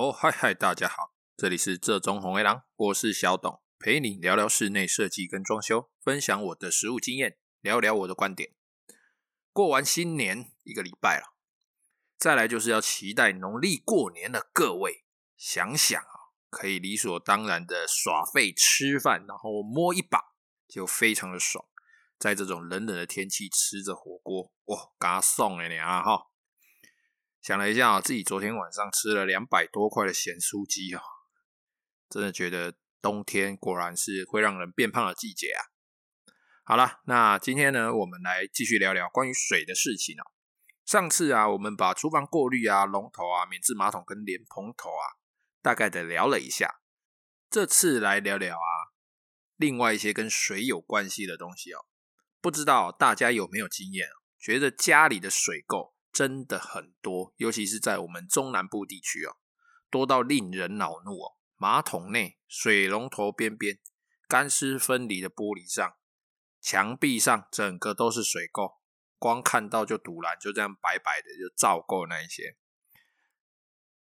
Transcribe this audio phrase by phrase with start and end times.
[0.00, 8.54] 哦，嗨嗨，大家好，这里是浙中红黑狼，我是小董，陪你聊聊室内设计跟装修，分享我的实务经验，聊聊我的观点。
[9.52, 11.34] 过完新年一个礼拜了，
[12.16, 15.04] 再来就是要期待农历过年的各位，
[15.36, 20.20] 想想啊，可以理所当然的耍废吃饭，然后摸一把，
[20.68, 21.64] 就非常的爽。
[22.16, 26.28] 在这种冷冷的天气，吃着火锅，哇，嘎送了你啊哈！
[27.40, 31.02] 想了一下啊，自己昨天晚上吃了两百多块的咸酥鸡啊，
[32.10, 35.62] 真的觉得冬天果然是会让人变胖的季节啊。
[36.64, 40.24] 好了，那今天呢，我们来继续聊聊关于水的事情哦。
[40.84, 45.16] 上次啊，我们把厨房过滤啊、龙头啊、免治马桶跟莲蓬头啊，
[45.62, 46.80] 大概的聊了一下。
[47.48, 48.92] 这次来聊聊啊，
[49.56, 51.86] 另外一些跟水有关系的东西哦。
[52.40, 59.36] 不知道大家有没有经验，觉得家里的水垢真的很多，尤其是在我们中南部地区哦，
[59.88, 61.36] 多到令人恼怒哦。
[61.54, 63.78] 马桶内、水龙头边边、
[64.26, 65.94] 干湿分离的玻璃上、
[66.60, 68.78] 墙壁上，整个都是水垢，
[69.16, 72.56] 光看到就堵烂，就这样白白的就照垢那一些。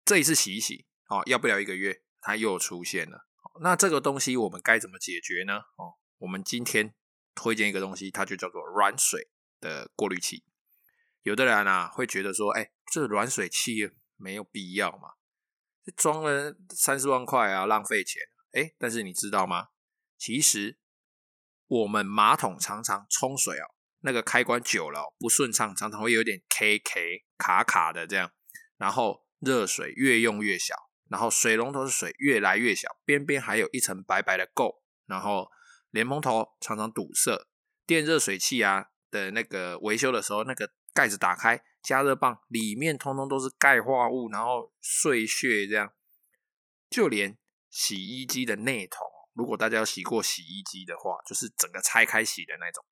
[0.05, 3.27] 这一次洗一洗哦，要不了一个月，它又出现了。
[3.61, 5.63] 那这个东西我们该怎么解决呢？
[5.75, 6.95] 哦，我们今天。
[7.35, 9.31] 推荐一个东西，它就叫做软水
[9.61, 10.43] 的过滤器。
[11.29, 15.11] 有的人啊会觉得说，哎、这软水器没有必要嘛，
[15.95, 18.23] 装了三四万块啊，浪费钱。
[18.53, 19.69] 哎、但是你知道吗？
[20.17, 20.79] 其实
[21.67, 28.33] 我们马桶常常冲水哦，那个开关久了不顺畅，常常会有点 K K 卡卡的这样。
[28.77, 30.75] 然后热水越用越小，
[31.09, 35.49] 然后水龙头的水越来越小，边边还有一层白白的垢，然后。
[35.91, 37.49] 莲蓬头常常堵塞，
[37.87, 45.93] 电热水器啊的那个维修的时候，那个盖子打开，加热棒里面通通都是钙化物，然后碎屑这样。
[46.91, 47.39] 就连
[47.71, 52.85] 洗衣机的内桶，如果大家有洗过洗衣机的话，就是整个拆开洗的那种。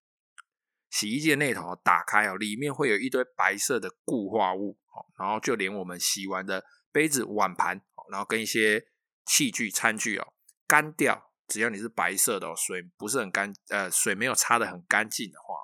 [0.89, 8.87] 洗衣机的内桶打开哦，里面会有一堆白色的固化物哦，然后就连我们洗完的杯子、碗盘，然后跟一些
[9.25, 10.33] 器具、餐具哦，
[10.69, 11.33] 干掉。
[11.49, 15.57] 只要你是白色的哦水不是很干，呃，水没有擦的很干净的话，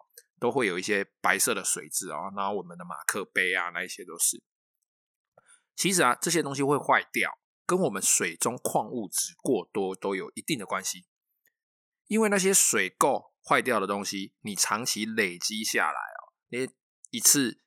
[0.43, 2.33] 都会有一些白色的水渍哦。
[2.37, 4.43] 然后我们的马克杯啊，那一些都是。
[5.77, 7.31] 其实啊，这些东西会坏掉，
[7.65, 11.07] 跟我们水中矿物质过多都有一定的关系。
[12.09, 16.69] 因为那些水垢坏掉的东西，你长期累积下来哦，你
[17.11, 17.63] 一次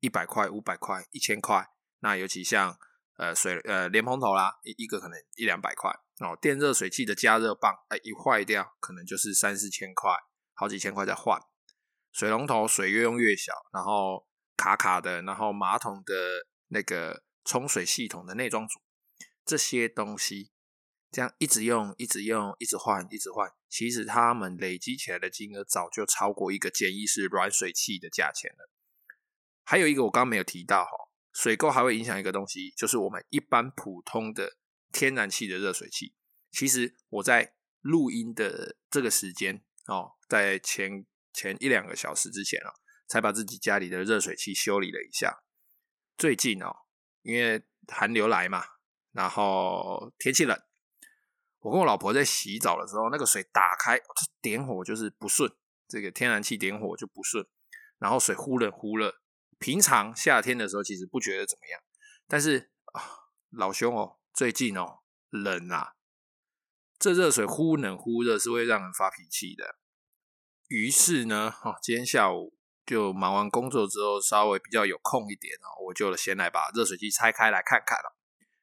[0.00, 1.68] 一百块、五百块、一千块，
[1.98, 2.78] 那尤其像
[3.18, 5.92] 呃水呃莲蓬头啦，一一个可能一两百块。
[6.20, 10.10] 哦，电热水器的加热棒，哎，一坏掉，可能就是三四千块，
[10.54, 11.38] 好几千块再换。
[12.14, 14.26] 水龙头水越用越小，然后
[14.56, 18.80] 卡卡的，然后马桶的那个冲水系统的内装组，
[19.44, 20.52] 这些东西，
[21.10, 28.70] 这样一直用，一直用，一直换，一直换，其实他们累积起来的金额早就超过一个简易式软水器的价钱了。
[29.64, 30.90] 还有一个我刚刚没有提到哈，
[31.32, 34.56] 水垢还会影响一个东西，就是我们一般普通的。
[34.92, 36.14] 天然气的热水器，
[36.52, 42.72] 其实我在录音的这个时间哦，在前前一两个小时之前哦，
[43.06, 45.42] 才把自己家里的热水器修理了一下。
[46.16, 46.72] 最近哦，
[47.22, 48.64] 因为寒流来嘛，
[49.12, 50.58] 然后天气冷，
[51.58, 54.00] 我跟我老婆在洗澡的时候，那个水打开
[54.40, 55.52] 点火就是不顺，
[55.88, 57.44] 这个天然气点火就不顺，
[57.98, 59.20] 然后水忽冷忽热。
[59.58, 61.80] 平常夏天的时候其实不觉得怎么样，
[62.26, 63.02] 但是啊，
[63.50, 64.20] 老兄哦。
[64.34, 65.92] 最近哦，冷啊，
[66.98, 69.76] 这热水忽冷忽热是会让人发脾气的。
[70.68, 72.54] 于是呢，哦，今天下午
[72.86, 78.16] 就忙完工作之后，稍微比较有空一点哦，我就先来把热水器拆开来看看了。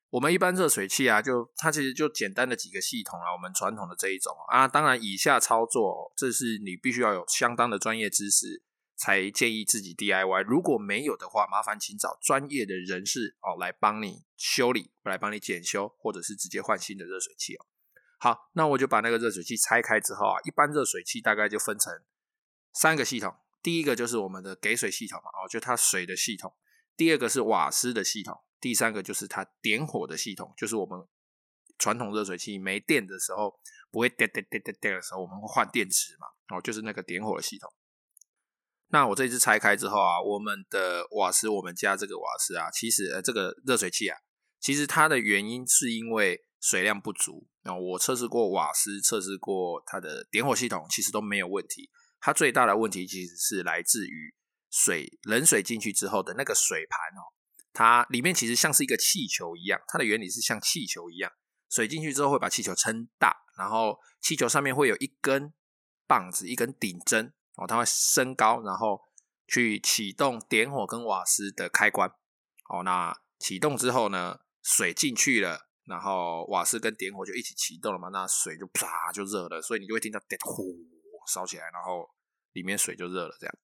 [0.10, 8.64] 我们一般热水器啊，就它其实就简单的几个系统啊，我们传统的这一种啊，当然以下操作，这是你必须要有相当的专业知识。
[8.98, 17.66] 才建议自己 DIY，如果没有的话，麻烦请找专业的人士哦来帮你修理，来帮你检修，或者是直接换新的热水器哦。
[18.24, 21.92] 好，那我就把那个热水器拆开之后啊，一般热水器大概就分成
[22.72, 26.52] 三个系统，第一个就是我们的给水系统嘛，哦，就它水的系统；
[26.96, 31.04] 第二个是瓦斯的系统；第三个就是它点火的系统，就是我们
[31.80, 33.60] 传统热水器没电的时候
[33.90, 37.74] 不会叮叮叮叮叮的时候，我们会换电池嘛，哦，就是那个点火的系统。
[38.90, 44.20] 那我这一次拆开之后啊，我们的瓦斯，我们家这个瓦斯啊，其实呃这个热水器啊，
[44.60, 47.50] 其实它的原因是因为水量不足。
[47.64, 51.90] 那我测试过瓦斯，测试过它的点火系统，其实都没有问题。
[52.20, 54.36] 它最大的问题其实是来自于
[54.70, 57.34] 水冷水进去之后的那个水盘哦，
[57.74, 61.32] 它里面其实像是一个气球一样，它的原理是像气球一样，
[61.70, 65.52] 水进去之后会把气球撑大，然后气球上面会有一根
[66.06, 69.02] 棒子，一根顶针哦，它会升高，然后
[69.48, 72.08] 去启动点火跟瓦斯的开关
[72.70, 72.84] 哦。
[72.84, 80.76] 那启动之后呢，水进去了，然后瓦斯跟点火就一起启动了嘛，那水就啪就热了，所以你就会听到点呼
[81.28, 82.10] 烧起来，然后
[82.54, 83.56] 里面水就热了这样。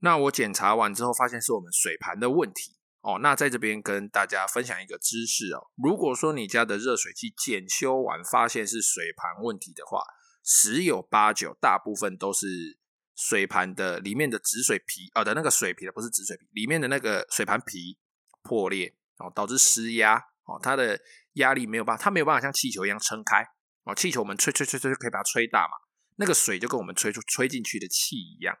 [0.00, 3.20] 那我检查完之后，发现是我们水盘的问题哦。
[3.20, 5.70] 那在这边跟大家分享一个知识哦。
[5.76, 10.02] 如果说你家的热水器检修完发现是水盘问题的话，
[10.42, 12.78] 十有八九，大部分都是
[13.14, 17.96] 水盘的里面的止水皮啊、哦、的那个水皮的，不是止水皮，里面的那个水盘皮
[18.42, 21.00] 破裂哦，导致失压哦，它的
[21.34, 23.46] 压力没有办法，它没有办法像气球一样撑开
[23.84, 23.94] 哦。
[23.94, 25.74] 气球我们吹吹吹吹就可以把它吹大嘛，
[26.16, 28.58] 那个水就跟我们吹出吹进去的气一样。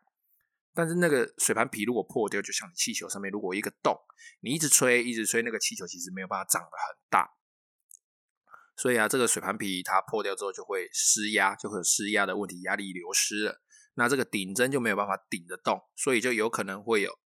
[0.74, 3.94] 但是那个水盘皮如果破掉，就像你气球上面如果一个洞，
[4.40, 7.34] 你一直吹一直吹，那个气球其实没有办法长得很大。
[8.74, 13.60] 所以啊，这个水盘皮它破掉之后就会失压，就会有失压的问题，压力流失了。
[13.94, 17.18] 那这个顶针就没有办法顶得动，所以就有可能会有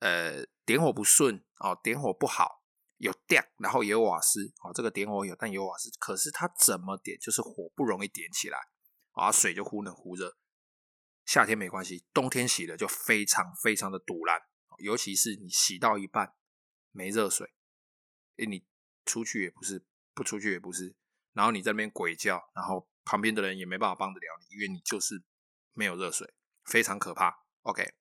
[0.00, 2.61] 呃点火不顺哦，点火不好，
[3.02, 4.72] 有电，然后也有瓦斯哦。
[4.72, 8.58] 这个点火有，但也有瓦斯，可是它怎么点就是火不容易点起来
[9.10, 10.36] 啊，水就忽冷忽热。
[11.26, 14.42] 夏天没关系，冬天洗了就非常非常的堵烂，
[14.78, 16.34] 尤其是你洗到一半
[16.92, 17.52] 没热水，
[18.36, 18.64] 诶，你
[19.04, 19.84] 出去也不是，
[20.14, 20.94] 不出去也不是，
[21.32, 25.24] 然后你在那边鬼叫，然后旁边的人也没办法帮得了你，因为你就是
[25.72, 26.32] 没有热水，
[26.64, 27.46] 非常可怕。
[27.62, 27.94] OK，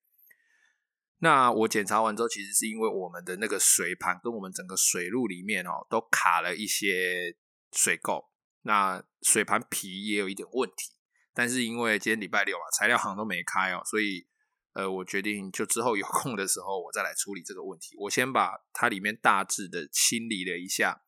[1.23, 7.35] 那我检查完之后，其实是因为我们的那个水盘跟我们整个水路里面哦，都卡了一些
[7.71, 8.25] 水垢，
[8.63, 10.93] 那水盘皮也有一点问题。
[11.31, 14.27] 但是因为今天礼拜六嘛，材料行都没开哦，所以
[14.73, 17.95] 呃，我决定就之后有空的时候我再来处理这个问题。
[17.99, 21.03] 我先把它里面大致的清理了一下，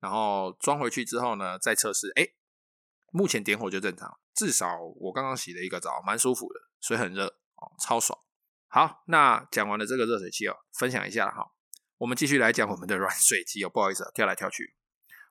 [0.00, 2.10] 然后装回去之后呢，再测试。
[2.16, 2.26] 哎，
[3.12, 8.25] 目前点火就正常，至少我刚刚洗了一个澡，蛮舒服的，水很热哦，超爽。
[8.76, 11.50] 好，那讲完了这个热水器哦，分享一下哈，
[11.96, 14.74] 我们继续来讲我们的软水机哦，不好意思啊，跳来跳去，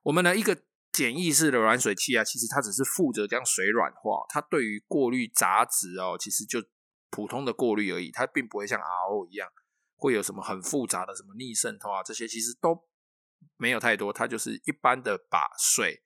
[0.01, 0.63] 我们呢一个。
[0.91, 6.63] 简易式的软水器啊，其实它只是负责将水软化，它对于过滤杂质哦，其实就
[7.09, 9.49] 普通的过滤而已，它并不会像 RO 一样
[9.97, 12.87] 会有什么很复杂的什么逆渗透啊，这些其实都
[13.57, 16.01] 没有太多，它就是一般的把水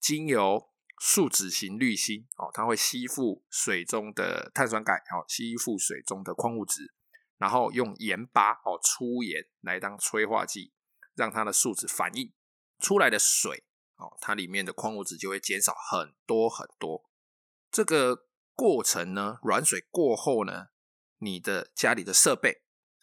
[0.00, 0.70] 精油
[1.06, 6.94] 树脂型滤芯哦，它会吸附水中的碳酸钙，哦，吸附水中的矿物质，
[7.36, 10.72] 然后用盐巴哦，粗盐来当催化剂，
[11.14, 12.32] 让它的树脂反应
[12.78, 13.66] 出来的水。
[13.96, 17.04] 哦，它里面的矿物质就会减少很多很多。
[17.70, 18.24] 这个
[18.54, 20.68] 过程呢，软水过后呢，
[21.18, 22.62] 你的家里的设备，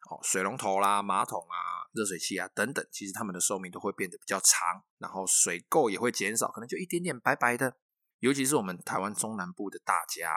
[0.10, 7.78] 哦，水龙头啦、马桶啊、热水器啊等等，其实它们的寿命都会变得比较长，然后水垢也会减少，可能就一点点白白的。
[8.22, 10.34] 尤其是我们台湾中南部的大家，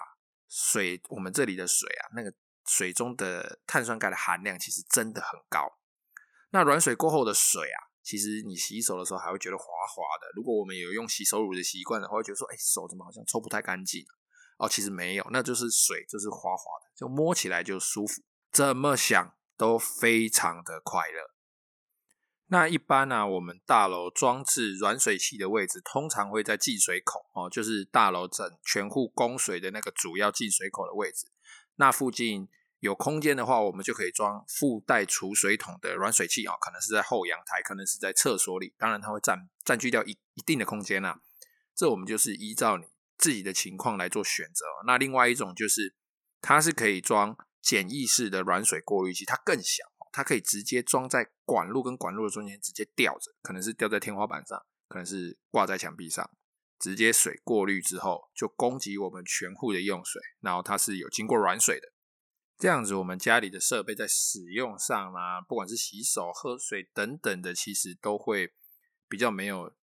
[0.49, 2.35] 水我们这里的水啊，那个
[2.67, 5.79] 水中的碳酸钙的含量其实真的很高。
[6.51, 7.95] 那软水过后的水啊。
[8.05, 10.31] 其实你洗手的时候还会觉得滑滑的。
[10.37, 14.05] 如果我们有用洗手乳的习惯的话，会觉得说，哎，手怎么好像抽不太干净？
[14.59, 18.21] 哦，其实没有，那就是水，就是滑滑的，就摸起来就舒服。
[18.53, 21.34] 怎么想都非常的快乐。
[22.55, 31.27] 那一般呢、我们大楼装置软水器的位置，通常会在进水口哦，就是大楼整全户供水的那个主要进水口的位置，
[31.75, 32.49] 那附近。
[32.81, 41.19] 有空间的话，我们就可以装附带储水桶的软水器啊，可能是在后阳台，可能是在厕所里，当然它会占占据掉一一定的空间啦。
[41.75, 42.85] 这我们就是依照你
[43.17, 44.67] 自己的情况来做选择。
[44.87, 45.95] 那另外一种就是，
[46.43, 49.85] 它是可以装简易式的软水过滤器，它更小，
[50.17, 54.57] 它可以直接装在管路跟管路的中间，直接吊着，可能是吊在天花板上，
[54.87, 56.31] 可能是挂在墙壁上，
[56.79, 61.89] 直接水过滤之后就供给我们全户的用水，然后它是有经过软水的。
[62.57, 68.55] 这样子，我们家里的设备在使用上啊，不管是洗手、喝水等等的，其实都会
[69.09, 69.75] 比较没有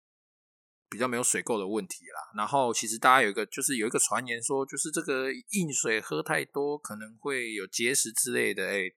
[0.88, 2.30] 比较没有水垢的问题啦。
[2.36, 8.68] 然后，其实大家有一个就是有一个传言说，就是这个硬水喝太多可能会有结石之类的。
[8.68, 8.88] 哎，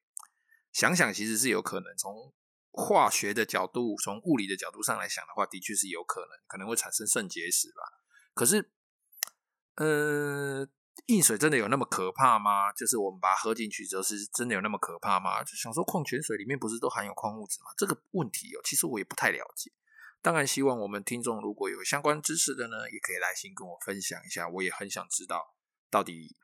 [0.74, 1.96] 想想其实是有可能。
[1.96, 2.34] 从
[2.72, 7.84] 化学的角度、从物理的角度上来想的话，的确是有可能，可能会产生肾结石吧。
[8.34, 8.72] 可是，
[9.76, 10.68] 呃。
[11.08, 12.72] 硬水真的有那么可怕吗？
[12.72, 15.44] 就是我们把它喝进去之后，是真的有那么可怕吗？
[15.44, 17.72] 就想说，矿泉水里面不是都含有矿物质吗？
[17.76, 19.72] 这个问题哦，其实我也不太了解。
[20.22, 24.48] 当然，希望我们听众如果有相关知识的呢，也可以来信跟我分享一下。
[24.48, 25.56] 我也很想知道，
[25.90, 26.38] 到底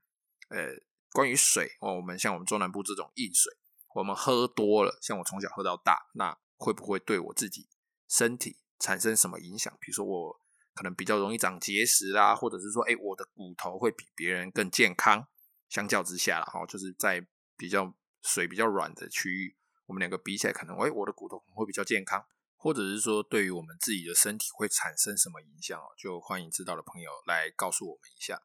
[0.50, 0.74] 呃，
[1.14, 3.54] 关于水哦，我们像我们中南部这种硬水，
[3.94, 7.68] 我们喝多了，像我从小喝到大，那会不会对我自己
[8.08, 9.72] 身体产生什么影响？
[9.82, 10.40] 比如说我
[10.74, 15.28] 可能比较容易长结石啦，或者是说，哎，我的骨头会比别人更健康。
[15.68, 17.24] 相较之下啦，哈，就是在
[17.56, 17.94] 比较
[18.24, 19.56] 水比较软的区域，
[19.86, 22.26] 我们两个比起来，可能，哎，我的骨头会比较健康，
[22.58, 25.86] 或者是说，对于我们自己的身体会产生什么影响哦？
[25.96, 28.42] 就欢迎知道的朋友来告诉我们一下。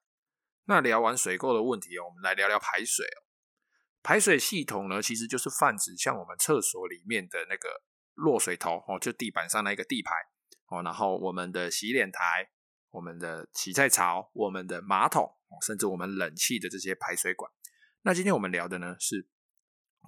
[0.67, 3.24] 那聊完水垢的问题哦，我们来聊聊排水哦。
[4.05, 7.83] 排水系统呢，其实就是泛指像我们厕所里面的那个
[8.13, 10.13] 落水头哦，就地板上那个地排
[10.67, 12.51] 哦，然后我们的洗脸台、
[12.91, 15.35] 我们的洗菜槽、我们的马桶，
[15.67, 17.51] 甚至我们冷气的这些排水管。
[18.03, 19.27] 那今天我们聊的呢，是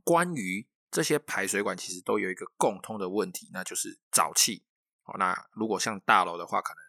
[0.05, 4.67] 关于这些排水管，其实都有一个共通的问题，那就是沼气
[5.05, 5.17] 哦。
[5.19, 6.83] 那如果像大楼的话，可能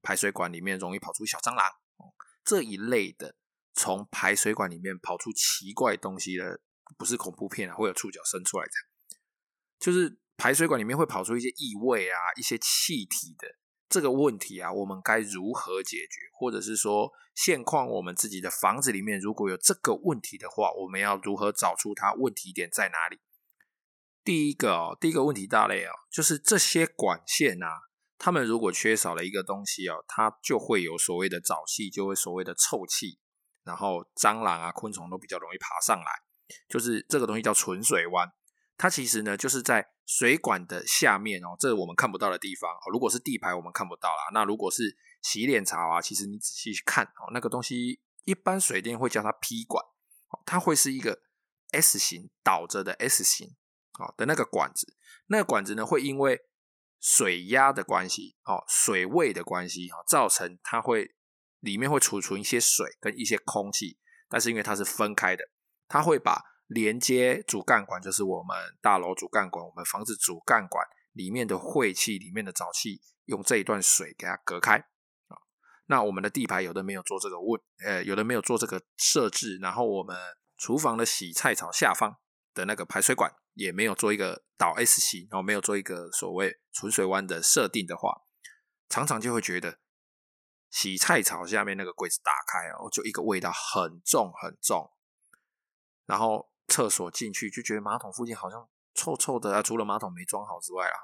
[0.00, 1.66] 排水管里面容易跑出小蟑螂
[1.98, 2.08] 哦，
[2.42, 3.36] 这一类的。
[3.74, 6.60] 从排水管里面跑出奇怪东西的，
[6.96, 8.72] 不是恐怖片啊，会有触角伸出来的，
[9.78, 13.48] 就是排水管里面会跑出一些异味啊，一些气体的
[13.88, 16.20] 这个问题啊，我们该如何解决？
[16.38, 23.18] 或者是说，现况我们自己的房子里面如果有这个问题的话，我们要如何找出它问题点在哪里？
[24.22, 27.68] 第一个哦，第一个问题大类哦，就是这些管线啊，
[28.18, 33.18] 它们如果缺少了一个东西哦，它就会有所谓的沼气，就会所谓的臭气。
[33.64, 36.12] 然后蟑螂啊、昆虫都比较容易爬上来，
[36.68, 38.30] 就是这个东西叫存水弯，
[38.76, 42.70] 它其实呢就是在水管的下面哦，这是我们看不到的地方。
[42.92, 44.28] 如果是地排，我们看不到啦。
[44.32, 49.82] 那如果是洗脸槽啊，其实你仔细去看哦，那个东西一般水电会叫它 P 管，
[50.44, 51.22] 它会是一个
[51.72, 53.56] S 型倒着的 S 型
[53.98, 54.94] 哦的那个管子，
[55.28, 56.42] 那个管子呢会因为
[57.00, 61.14] 水压的关系哦，水位的关系造成它会。
[61.64, 65.42] 里面会储存一些水跟一些空气，但是因为它是分开的，
[65.88, 75.40] 它会把连接主干管，就是我们大楼主干管、我们房子主干管里面的晦气、里面的沼气，用这一段水给它隔开啊。
[75.86, 80.14] 那我们的地排有的没有做这个问，呃，有的没有做这个设置，然后我们
[80.58, 82.18] 厨房的洗菜槽下方
[82.52, 88.12] 的那个排水管也没有做一个倒 S 型，然后没有做一个所谓存水弯的设定的话，
[88.90, 89.78] 常常就会觉得。
[90.74, 94.90] 洗菜槽下面那个柜子打开哦，就一个味道很重很重，
[96.04, 100.98] 然后厕所进去就觉得马桶附近好像臭臭的啊，除了马桶没装好之外啊，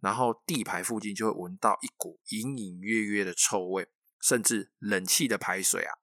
[0.00, 3.88] 然后地排附近就会闻到一股隐隐约约的臭味，
[4.20, 5.94] 甚至冷气的排水啊，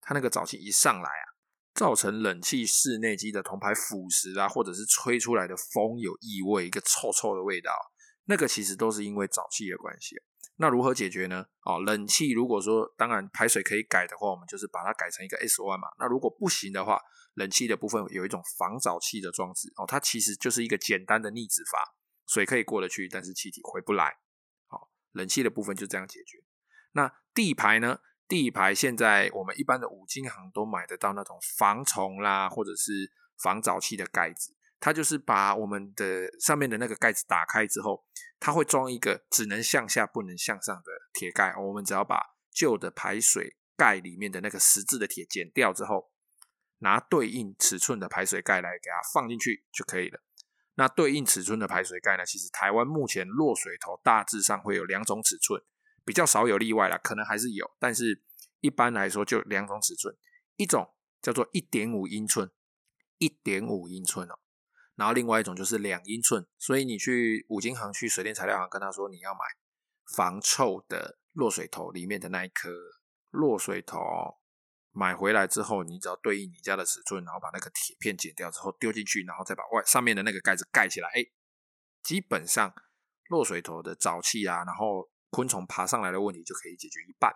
[0.00, 1.26] 它那个沼气一上来啊，
[1.74, 7.72] 造成冷气室内机的铜排腐蚀啊，或者是吹出来的风有异味，一个臭臭的味道，
[8.26, 10.14] 那个其实都是因为沼气的关系。
[10.60, 11.46] 那如何解决呢？
[11.64, 15.86] 哦，冷气如果说当然排水可以改的话，我们就是把它改成一个 S 弯嘛。
[15.98, 17.00] 那如果不行的话，
[17.34, 21.78] 冷气的部分有一种防沼气的装置哦，它其实就是一个简单的逆止阀，
[22.26, 24.18] 水可以过得去，但是气体回不来。
[24.66, 26.38] 好，冷气的部分就这样解决。
[26.92, 28.00] 那地排呢？
[28.26, 33.10] 地排现在我们一般的五金行都买得到那种防虫啦，或者是
[33.42, 34.54] 防沼气的盖子。
[34.80, 38.04] 它就是把我们的上面的那个盖子打开之后，
[38.40, 41.54] 它会装一个只能向下不能向上的铁盖。
[41.56, 46.10] 我们只要把旧的排水盖里面的那个十字的铁剪掉之后，
[46.78, 50.20] 拿对应尺寸的排水盖来给它放进去就可以了。
[50.74, 55.60] 那对应尺寸的排水盖呢，其实台湾目前落水头大致上会有两种尺寸，
[56.04, 58.22] 比较少有例外啦，可能还是有，但是
[58.60, 60.16] 一般来说就两种尺寸，
[60.54, 62.48] 一种叫做一点五英寸，
[63.18, 64.38] 一点五英寸哦。
[64.98, 69.38] 然后另外一种就是两英寸，所以你去五金行、去水电材料行跟他说你要买
[70.16, 72.68] 防臭的落水头里面的那一颗
[73.30, 74.00] 落水头，
[74.90, 81.24] 买回来之后，你只要对应你家的尺寸，然后把那个铁片剪掉之后丢进去，然后再把外上面的那个盖子盖起来，哎，
[82.02, 82.74] 基本上
[83.28, 87.32] 落水头的沼气啊，然后昆虫爬上来的问题就可以解决一半。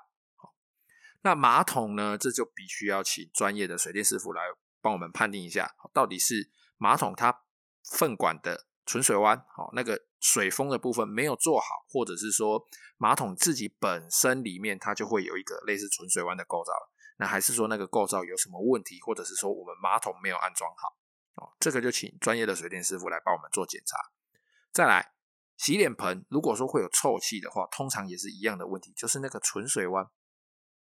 [1.21, 4.43] 那马桶呢，这就必须要请专业的水电师傅来
[4.81, 7.45] 帮我们判定一下，到底是马桶它。
[7.85, 16.73] 粪管的存水弯，好，那个水封的部分没有做好，或者是说马桶自己本身里面它就会有一个类似存水弯的构造，
[17.19, 20.97] 那还是说那个构造有什么问题，或者是说我们马桶没有安装好，
[21.35, 23.97] 哦，这个就请专业的水电师傅来帮我们做检查。
[24.73, 25.13] 再来，
[25.57, 30.09] 洗脸盆如果说会有臭气的话，通常也是一样的问题，就是那个存水弯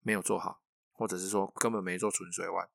[0.01, 0.61] 没有做好，
[0.93, 2.69] 或者是说根本没做存水弯，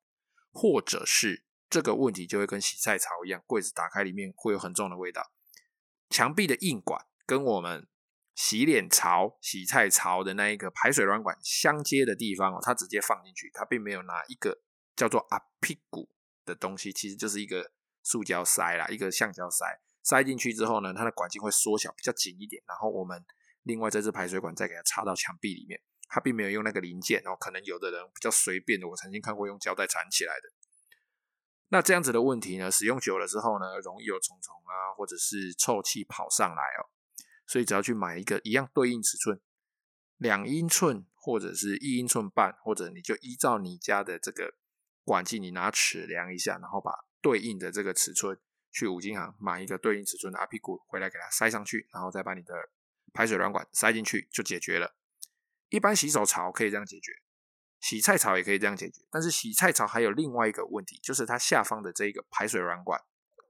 [0.52, 1.44] 或者是。
[1.70, 5.30] 这个问题就会跟洗菜槽一样，柜子打开里面会有很重的味道。
[6.10, 7.86] 墙壁的硬管跟我们
[8.34, 14.60] 洗脸槽、洗菜槽的那一个排水软管相接的地方哦，它直接放进去，它并没有拿一个
[14.96, 16.10] 叫做阿屁股
[16.44, 17.70] 的东西，其实就是一个
[18.02, 19.64] 塑胶塞啦，一个橡胶塞，
[20.02, 22.60] 塞进去之后呢，它的管径会缩小，比较紧一点。
[22.66, 23.24] 然后我们
[23.62, 27.36] 另外这支排水管再给它插到墙壁里面，它并没有用那个零件哦。
[27.38, 30.50] 可能有的人比较随便的，我曾经看过用胶带缠起来的。
[31.72, 36.90] 那这样子的问题呢，使用久了之后呢，容易有虫虫啊，或者是臭气跑上来哦。
[37.46, 39.40] 所以只要去买一个一样对应尺寸，
[40.16, 44.54] 两英寸或者是一英寸半，或者你就依照你家的这个
[45.04, 48.36] 管径，你拿尺量一下，然后把对应的这个尺寸
[48.72, 52.54] 去五金行买一个对应尺寸的阿皮鼓回来给它塞上去，然后再把你的
[53.12, 54.96] 排水软管塞进去就解决了。
[55.68, 57.12] 一般洗手槽可以这样解决。
[57.80, 63.00] 洗菜槽也可以这样解决，但是洗菜槽还有另外一个问题，就是它下方的这个排水软管，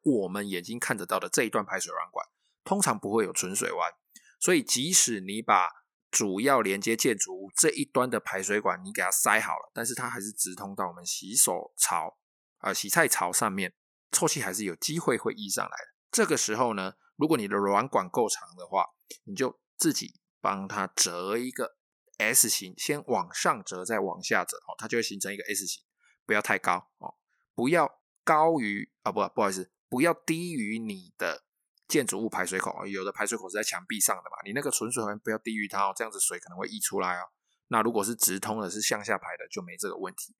[0.03, 2.25] 我们眼睛看得到的这一段排水软管，
[2.63, 3.93] 通常不会有存水弯，
[4.39, 5.69] 所以即使你把
[6.13, 12.17] 主要连接建筑物这一端的排水管你给它塞好了，但是它还是直通到我们洗手槽
[12.59, 13.75] 啊、洗菜槽上面，
[14.13, 15.95] 臭气还是有机会会溢上来的。
[16.13, 18.87] 这个时候呢，如果你的软管够长的话，
[19.25, 21.80] 你就自己帮它折一个。
[22.21, 25.83] S 型，先往上折，再往下折，哦，它就会形成一个 S 型。
[26.27, 27.15] 不要太高哦，
[27.55, 27.91] 不要
[28.23, 31.43] 高于啊，不，不好意思，不要低于你的
[31.89, 32.87] 建筑物排水口。
[32.87, 37.25] 有的排水口是在墙壁上的嘛，你那个存水环不要低于它哦，这样子水可能会溢出来哦。
[37.69, 40.37] 那如果是直通的，是向下排的，就没这个问题。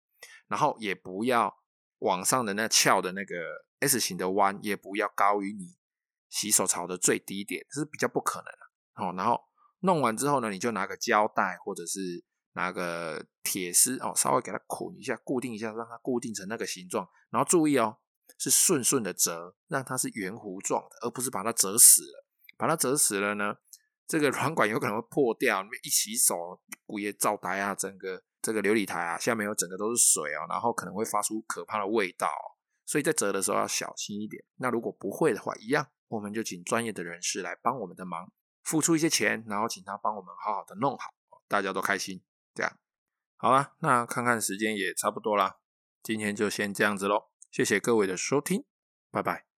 [0.46, 1.58] 然后也不要
[2.00, 3.34] 往上的那翘的那个
[3.80, 5.76] S 型的弯，也不要高于你
[6.28, 9.14] 洗手槽的最低点，这是比较不可能的哦。
[9.16, 9.50] 然后。
[9.80, 17.08] 弄完之后呢，你就拿个胶带或者是拿个铁丝哦，稍微给它捆一下，固定一下，让它固定成那个形状。
[17.30, 17.99] 然后注意哦，
[18.38, 22.26] 是顺顺的折，让它是圆弧状的，而不是把它折死了。
[22.56, 23.54] 把它折死了呢，
[24.06, 25.62] 这个软管有可能会破掉。
[25.62, 32.60] 你一洗手，古也灶台啊，整个这个琉璃台啊，下面有整个都是水哦，然后可能会发出可怕的味道哦。
[32.84, 34.44] 所以在折的时候要小心一点。
[34.56, 38.30] 那如果不会的话，一样，我们就请专业的人士来帮我们的忙。
[38.62, 41.10] 付出一些钱，然后请他帮我们好好的弄好，
[41.48, 42.22] 大家都开心。
[42.54, 42.78] 这样，
[43.36, 45.60] 好了，那看看时间也差不多了，
[46.02, 47.30] 今天就先这样子喽。
[47.50, 48.64] 谢谢各位的收听，
[49.10, 49.50] 拜拜。